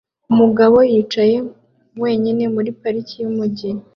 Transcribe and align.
Umugabo 0.31 0.77
yicaye 0.91 1.37
wenyine 2.01 2.43
muri 2.55 2.69
parike 2.79 3.15
yumujyi 3.23 3.69